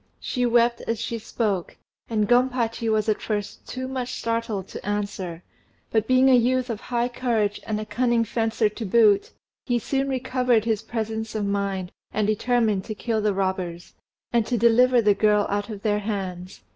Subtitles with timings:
[0.19, 1.77] She wept as she spoke,
[2.09, 5.43] and Gompachi was at first too much startled to answer;
[5.91, 9.29] but being a youth of high courage and a cunning fencer to boot,
[9.67, 13.93] he soon recovered his presence of mind, and determined to kill the robbers,
[14.31, 16.61] and to deliver the girl out of their hands.